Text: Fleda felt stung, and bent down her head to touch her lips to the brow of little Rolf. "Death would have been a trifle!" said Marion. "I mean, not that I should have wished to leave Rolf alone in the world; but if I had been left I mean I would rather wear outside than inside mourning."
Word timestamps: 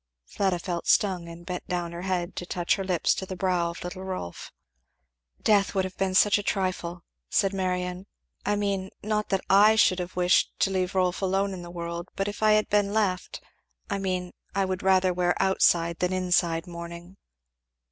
Fleda 0.25 0.57
felt 0.57 0.87
stung, 0.87 1.27
and 1.29 1.45
bent 1.45 1.67
down 1.67 1.91
her 1.91 2.01
head 2.01 2.35
to 2.37 2.43
touch 2.47 2.75
her 2.75 2.83
lips 2.83 3.13
to 3.13 3.23
the 3.23 3.35
brow 3.35 3.69
of 3.69 3.83
little 3.83 4.03
Rolf. 4.03 4.51
"Death 5.43 5.75
would 5.75 5.85
have 5.85 5.95
been 5.95 6.15
a 6.25 6.29
trifle!" 6.41 7.03
said 7.29 7.53
Marion. 7.53 8.07
"I 8.43 8.55
mean, 8.55 8.89
not 9.03 9.29
that 9.29 9.43
I 9.47 9.75
should 9.75 9.99
have 9.99 10.15
wished 10.15 10.59
to 10.61 10.71
leave 10.71 10.95
Rolf 10.95 11.21
alone 11.21 11.53
in 11.53 11.61
the 11.61 11.69
world; 11.69 12.09
but 12.15 12.27
if 12.27 12.41
I 12.41 12.53
had 12.53 12.67
been 12.67 12.95
left 12.95 13.41
I 13.91 13.99
mean 13.99 14.31
I 14.55 14.65
would 14.65 14.81
rather 14.81 15.13
wear 15.13 15.35
outside 15.39 15.99
than 15.99 16.11
inside 16.13 16.65
mourning." 16.65 17.17